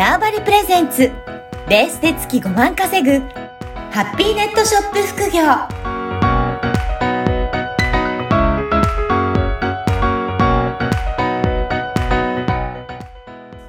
[0.00, 1.12] ターバリプレゼンツ
[1.68, 3.18] ベースで月5万稼ぐ
[3.90, 5.42] ハッピーネットショップ副業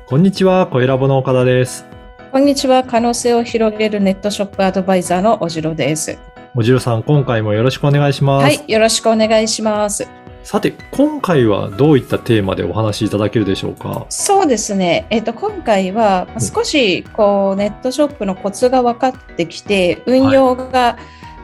[0.05, 1.85] こんにちは、小ラボの岡田です。
[2.31, 2.85] こんにちは。
[2.85, 6.17] 可能性を広げるネットショップアドバイザーのおじろです。
[6.55, 8.43] おじろさん、今回もよろしくお願いします。
[8.43, 8.63] はい。
[8.71, 10.07] よろしくお願いします。
[10.43, 14.05] さて、今回はどういったテーマでお話しいただけるでしょうか？
[14.09, 15.05] そうですね。
[15.09, 20.97] えっ、と、今回はうん少しこう、ネットショップのコツが分かってきて、運用が、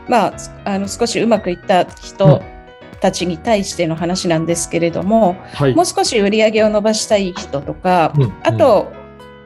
[0.08, 0.34] まあ、
[0.64, 2.42] あの少しうまくいった人
[3.00, 5.74] たちに対しての話なんですけれども、はい。
[5.74, 8.92] もう少し売り上げを伸ばしたい人とか、うんあ、と、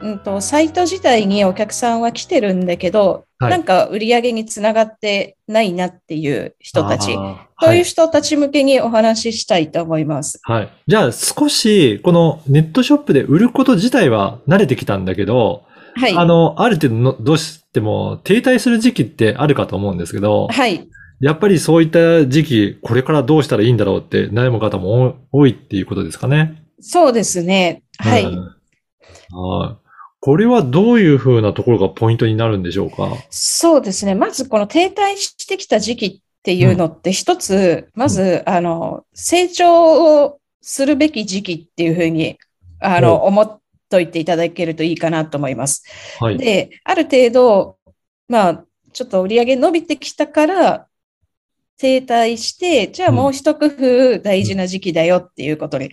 [0.01, 7.13] うんと、サイト自体にお客さんは来てるんだけど、はいなんか売り上げにつながってないなっていう人たち、
[7.61, 10.39] そういう人たち向けにお話ししたいと思います。
[10.43, 10.61] はい。
[10.61, 10.73] はい。
[10.87, 15.63] じゃあ、少し、このネットショップで売ること自体は慣れてきたんだけど、
[15.95, 16.15] はい。
[16.15, 20.87] あの、ある程度の、どうしても停滞する時期ってあるかと思うんですけど、はい。
[21.19, 26.63] やっぱりそういった時期、これからどうしたらいいんだろうって悩む方も多多いっていうことですかね。
[26.81, 27.83] そうですね。
[27.97, 28.23] はい。
[28.23, 28.55] うん
[29.35, 29.82] はい。
[30.25, 33.09] これはどういうふうなところがポイントになるんでしょうか？
[33.29, 34.15] そうですね。
[34.15, 42.37] まずこの停滞してきた時期っていうのって一つ、まず、あの、成長をするべき時期っていうふうに、
[42.79, 45.83] あの、思っといていただけるといいかなと思います。
[46.21, 46.37] はい。
[46.37, 47.77] で、ある程度、
[48.29, 48.63] まあ、
[48.93, 50.87] ちょっと売り上げ伸びてきたから、
[51.77, 55.91] 停滞して、じゃあもう一工夫大事な時期だよっていうことに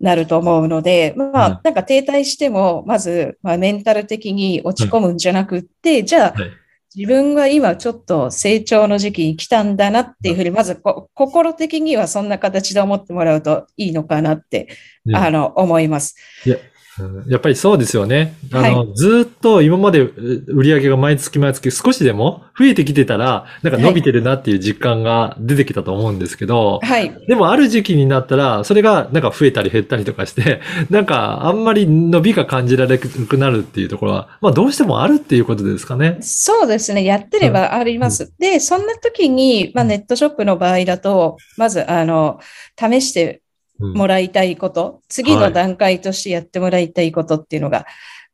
[0.00, 1.36] なると思うので、まうん。
[1.36, 6.50] あ、なんか停滞しても、まず、まあ、メンタル的に落ち込むんじゃなくって、じゃあはい、
[6.94, 14.68] 自分は今ちょっと成長の時期に来たんだなっていうふうに、まずこ心的にはそんな形で思ってもらうといいのかなって、
[15.04, 16.16] ねあの、思います。
[16.46, 16.73] うん
[17.26, 18.36] やっぱりそうですよね。
[18.52, 27.12] あの、はずーっと今までう売り上げが毎月毎月少しでも増えてきてたら、なんか伸びてるなっていう実感が出てきたと思うんですけど、はい。
[27.26, 30.60] でもある時期になったら、それがなんか増えたり減ったりとかして、
[30.90, 36.18] なんかあんまり伸びが感じられなくなるっていうところは、まあどうしてもあるっていうことですかね。
[36.20, 37.04] そうですね。
[37.04, 38.32] やってればあります。
[38.38, 42.38] で、そんな時に、まあ、ネットショップの場合だと、まず、あの、
[42.78, 43.43] 試してうん
[43.92, 47.86] もらいたいこと、次の段階としてやってもらいたいことっていうのが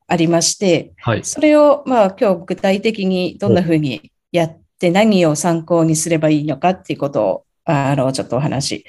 [0.06, 1.24] ありまして、はい。
[1.24, 8.84] それを、まあ、今日具体的にどんな風にやって何を参考にすればいいのかっていうことを、あの、ちょっとお話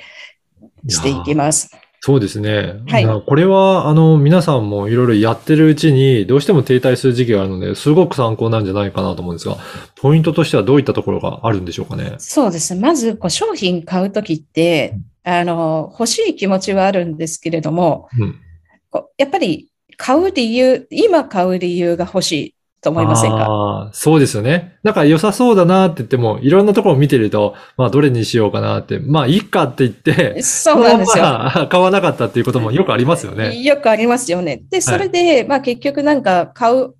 [0.87, 1.69] ししていきます。
[2.03, 2.81] そうですね。
[2.87, 9.57] はいこれは、あの、皆さんもいろいろやってるうちに、どうしても停滞する時期があるので、すごく参考なんじゃないかなと思うんですが、
[9.97, 12.15] ポイントとしてはどういったところがあるんでしょうかね？
[12.17, 12.81] そうですね。
[12.81, 18.35] まず、こう商品買うときって、あの、欲しい気持ちはあるんですけれども、うん。
[19.17, 23.89] やっぱり買う理由、今買う理由が欲しいと思いませんか？
[23.93, 24.77] そうですよね。
[24.83, 31.23] なんか良さそうだなって言っても、いろんなところを見てると、まあどれにしようかなって、まあいいかって言って、そうなんですよ。
[31.23, 33.61] まま 買わなかったっていうこともよくありますよね。
[33.61, 34.63] よくありますよね。
[34.71, 36.95] で、それで、まあ結局なんか買う、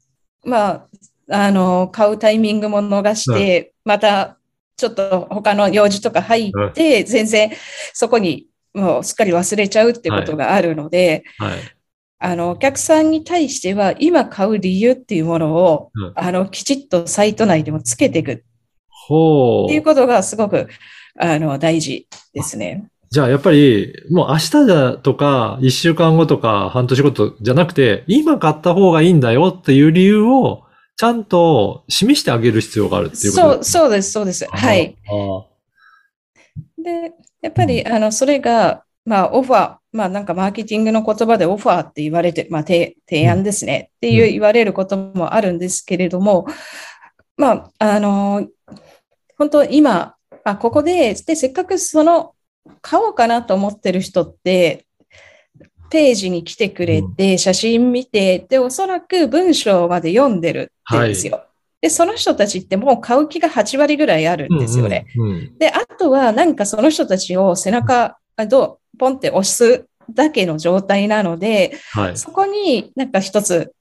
[0.46, 0.88] まあ、
[1.30, 4.38] あの、買うタイミングも逃して、また
[4.82, 7.52] ちょっと他の用事とか入って、全然
[7.94, 11.60] そこにもうすっかり忘れちゃうってことがあるので、はい。
[12.24, 18.42] あの、お客さんに対しては今買う理由っていうものを、うんあの、きちっとサイト内でもつけていくっ
[18.90, 19.68] ほう。
[19.70, 20.68] ていうことがすごく、
[21.20, 22.88] あの、大事ですね。
[23.12, 30.64] じゃあやっぱり、もう明日だとか、一週間後とか、半年後とじゃなくて、今買った方がいいんだよっていう理由を、
[31.02, 33.54] ちゃんと示してあげる必要があるっていうこと？
[33.54, 34.46] そう、そうです、そうです。
[34.46, 34.96] はい。
[35.08, 35.48] あ
[36.78, 44.32] で、やっぱり、あの、それが、まあ、オファー、まあ、なんかマーケティングの言葉でオファーって言われて、まあ、提提案ですね、っていううん。
[44.32, 46.46] 言われることもあるんですけれども、
[47.36, 48.48] まあ、あの、
[49.40, 50.14] 本当今、
[50.44, 52.36] あ、ここで、で、せっかくその、
[52.84, 54.86] 買おうかなと思ってる人って、
[55.92, 61.44] ページに来てくれて、写真見て、で、おそらく文章まで読んでるってですよ。
[61.82, 65.08] で、その人たちってもう買う気が8割ぐらいあるんですよね。
[65.18, 72.18] うんうんうんで、あとはなんかその人たちを背中、あどう、ポンって押すだけの状態なので、はい。
[72.18, 73.74] そこになんか一つ、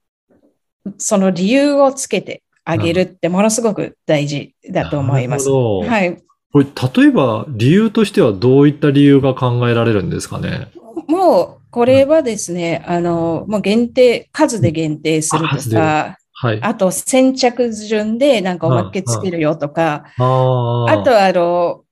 [0.97, 5.45] その理由をつけてあげるってものすごく大事だと思います。
[5.45, 6.21] なるほどはい。
[6.51, 10.67] これ、例えば、理由としてはどういった理由が考えられるんですかね？
[11.07, 16.59] もう、これはですね、あの、もう限定、数で限定するとか、はい。
[16.61, 21.83] あと先着順でなんかおまけつけるよとか、あーあとはあの、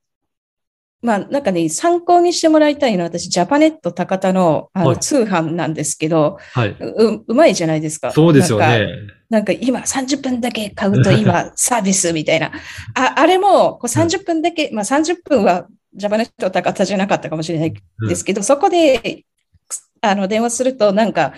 [1.02, 6.76] まあ、なんかね、参考にしてもらいたいのは、私、ジャパネット高田のあはいの通販なんですけど、はい。
[6.78, 8.10] う、うまいじゃないですか。
[8.10, 8.86] そうですよね。
[9.30, 12.50] なんか今30分だけ買うと今サービスみたいな。
[12.96, 17.74] ああれもこう30分だけ、まあ30分はジャパネット高田じゃなかったかもしれない
[18.08, 19.24] ですけど、そこで
[20.02, 21.34] あの電話するとなんか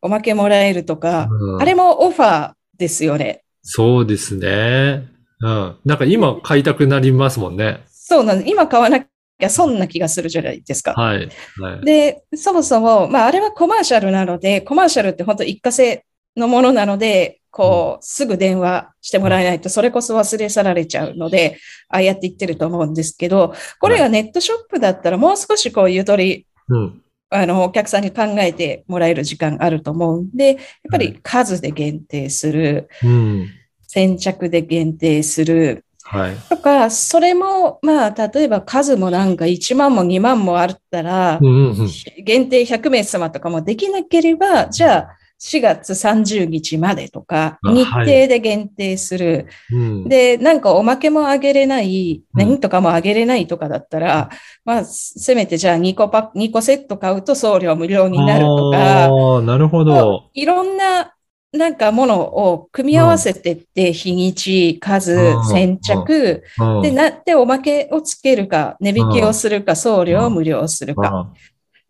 [0.00, 3.44] おまけもらえるとか、うんあれもオファーですよね。
[3.62, 5.06] そうですね。
[5.40, 5.76] うん。
[5.84, 7.84] なんか今買いたくなりますもんね。
[7.88, 8.50] そうなんです。
[8.50, 10.94] 今買わなきゃ損な気がするじゃないですか。
[10.94, 11.28] はい。
[11.60, 11.84] はい。
[11.84, 16.04] で、そもそも、まあ、あれはコマーシャルなので、コマーシャルって本当一過性
[16.36, 21.58] のものなので、こう、すぐ電話してもらえないと、それこそ忘れ去られちゃうので、
[21.88, 27.02] ああやって言ってると思うんですけど、これがネットショップだったら、もう少しこう、ゆとり、うん。
[27.34, 30.58] あの、お客さんに考えてもらえる時間あると思うんで、やっ
[30.90, 33.48] ぱり数で限定する、うん。
[33.86, 36.36] 先着で限定する、はい。
[36.48, 41.90] とか、それも、まあ、例えば数もなんか1万も2万もあったらう、んうんうん。
[42.24, 49.48] 限定100名様とかもできなければ、じゃあ4月30日までとか、あ日程で限定する。
[49.72, 50.08] うん。
[50.08, 54.30] で、なんかおまけもあげれない、うん何とかもあげれないとかだったら、
[54.64, 59.10] まあ、せめてじゃあ2個パック、2個セット買うと送料無料になるとか、
[59.42, 60.30] なるほど。
[60.32, 61.12] いろんな、
[61.52, 66.82] なんかものを組み合わせてって、日にち、数うん、先着、うん。
[66.82, 71.32] で、なっておまけをつけるか、値引きをするか、送料を無料するか。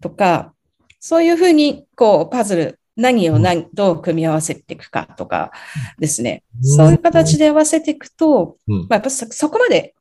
[0.00, 0.54] とか、
[0.98, 5.50] そういうふうに、こう、パズル、何を何、どう組み合わせていくかとか
[5.98, 6.44] ですね。
[6.56, 9.94] うんそういう形で合わせていくと、うんまあ、やっぱそそこまで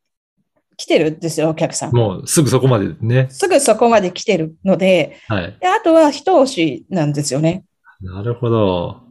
[0.77, 1.95] 来てるんですよ、お客さん。
[1.95, 3.27] もうすぐそこまでね。
[3.29, 5.57] すぐそこまで来てるので、はい。
[5.59, 7.63] であとは一押しなんですよね。
[8.01, 9.01] なるほど。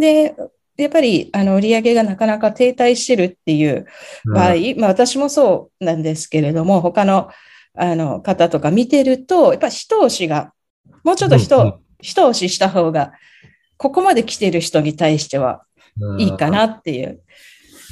[0.00, 0.34] で、
[0.76, 3.86] やっぱり、あの、売り上げがなかなか停滞してるっていう
[4.24, 7.30] 場合、まあ私もそうなんですけれども、他の、
[7.74, 10.52] あの、方とか見てると、やっぱ一押しが、
[11.04, 13.12] もうちょっと一、うんうん一押しした方が、
[13.76, 15.62] ここまで来てる人に対しては
[16.00, 16.20] うん。
[16.20, 17.20] いいかなっていう。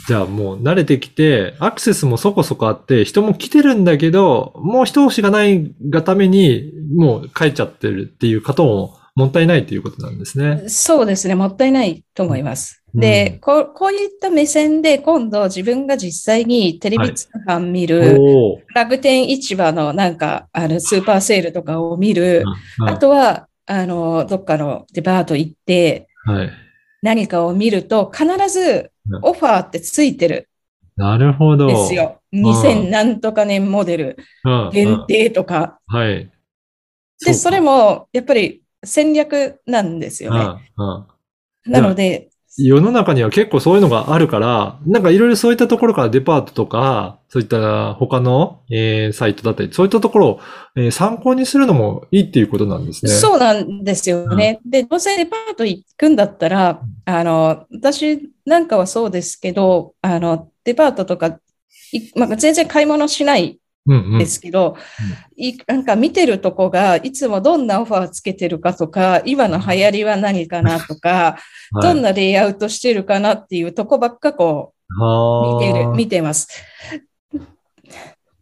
[0.07, 10.69] じゃあもう慣れてきて、アクセスもそこそこあって、人も来てるんだけど、もう一押しがないがために、もう帰っちゃってるっていう方ももったいないということなんですね。
[10.69, 12.83] そうですね、もったいないと思います。
[12.95, 13.01] うん。
[13.01, 18.61] で、こう、こういった目線で今度自分が実際にテレビ通販見る、おー。
[18.75, 22.45] 楽天市場のなんか、あの、スーパーセールとかを見る、
[22.79, 22.89] うん。
[22.91, 26.51] あとは、あの、どっかのデパート行ってはい。
[27.03, 30.49] 何かを見ると、必ずうんオファーってついてる
[30.97, 31.67] なるほど。
[31.67, 32.23] んですよ。
[32.33, 34.71] ん2000何とか年モデルうん。
[34.73, 35.79] 限定とか。
[35.93, 35.99] うん。
[35.99, 36.31] はい。
[37.25, 40.71] で、それもやっぱり戦略なんですよね。
[41.67, 50.41] なので、世の中には結構そういうのがあるから、なんかいろいろそういったところからデパートとか、そういった他の、えーサイトだったり、そういったところを、
[50.77, 53.11] えー参考にするのもいいっていうことなんですね。
[53.11, 54.61] そうなんですよね。
[54.65, 61.41] で、どうせデパート行くんだったら、あの、私なんかはそうですけど、あの、デパートとか、
[61.93, 63.64] いまあ、全然買い物しないうんうん。
[63.87, 64.77] ですけど、
[65.37, 71.37] いなんか見てるとこが、いつもどんなオファーつけてるかとか、今の流行りは何かなとか、
[71.73, 71.83] はい。
[71.83, 75.97] どんなレイアウトしてるかなっていうとこばっかこう、見てる、はあ。
[75.97, 76.49] 見てます。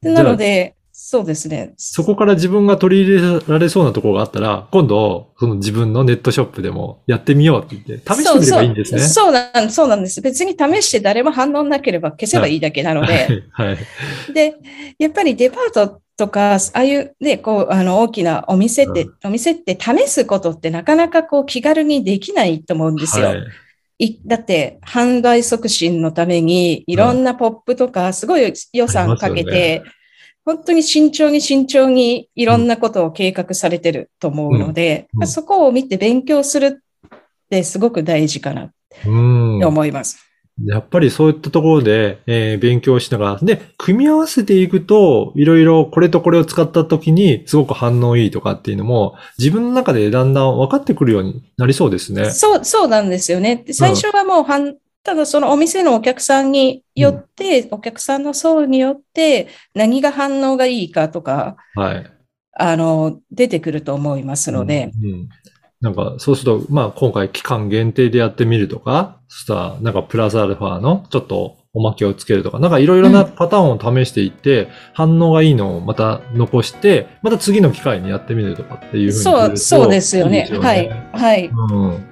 [0.01, 0.77] なので、
[1.13, 1.75] そうですね。
[1.77, 9.01] そこから自分が取り入れられそうなところがあったら、今度、その自分のネットショップでもやってみようって言って、試してみればいいんですね。
[9.01, 10.23] そうそうなんそうなんです。
[10.23, 13.13] 別に試して誰も反応なければ消せばいいだけなので。
[13.53, 13.73] はい。
[13.73, 14.33] はい。
[14.33, 14.55] で、
[14.99, 23.27] やっぱりデパートとか、ああいうね、こう、あの、大きなお店って、うお店って試すことってなかなかこう気軽にできないと思うんですよ。
[23.27, 23.45] はい。
[23.99, 29.83] いだって、販売促進のために、いろんなポップとか、すごい予算かけて、
[30.45, 37.17] 本当に慎重に慎重にいろんなことを計画されてると思うので、うんうんそこを見て勉強するっ
[37.49, 39.65] てすごく大事かなってうん。
[39.65, 40.19] 思います。
[40.65, 52.31] やっぱりそういったところで、えー勉強しながら、で、組み合わせていくと、いろいろこれとこれを使った時にすごく反応いいとかっていうのも、自分の中でだんだん分かってくるようになりそうですね。
[52.31, 53.57] そう、そうなんですよね。
[53.67, 62.07] で最初はもうはん、ただそのお店のお客さんによって、お客さんの層によって何が反応がいいかとか、はい。
[62.55, 65.29] あの、出てくると思いますので、うんうん
[65.83, 80.49] なんか、そうすると、まあ、今回期間限定でやってみるとか、そしたら、なんか、プラスアルファのちょっとおまけをつけるとか、なんかいろいろなパターンを試していって、反応がいいのをまた残して、また次の機会にやってみるとかっていうふうにするとそう、そうですよね。
[80.49, 81.47] いいはい、はい。
[81.47, 82.12] うん。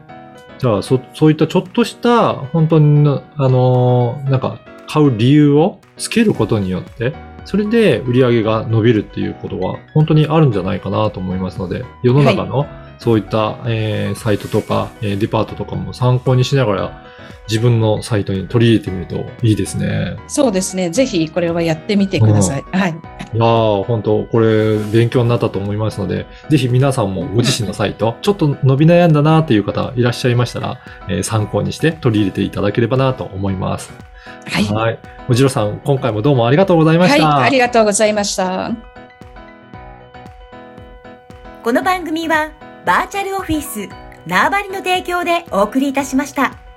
[0.60, 7.14] じゃあ、そ、そういったちょっとした、本当にな、あのーなんか、買う理由をつけることによって、
[7.46, 12.66] それで売り上げが伸びるっていうことは本当にあるんじゃないかなと思いますので、世の中の
[12.98, 17.04] そういった、えーサイトとか、えーデパートとかも参考にしながら
[17.48, 20.16] 自分のサイトに取り入れてみるといいですね。
[20.28, 20.90] そうですね。
[20.90, 22.64] ぜひこれはやってみてください。
[22.72, 22.99] はい。
[23.32, 33.92] いやー、本当これ勉強になったと思いますので、ぜひ皆さんもご自身のサイト、ちょっと伸び悩んだなっていう方いらっしゃいましたら、えー参考にして取り入れていただければなと思います。
[34.46, 34.64] はい。
[34.64, 34.98] はい。
[35.28, 37.28] おじろさん、今回もどうもありがとうございました。
[37.28, 37.46] はい。
[37.46, 38.72] ありがとうございました。
[41.62, 42.50] この番組は
[42.86, 43.88] バーチャルオフィス
[44.26, 46.69] 縄張りの提供でお送りいたしました。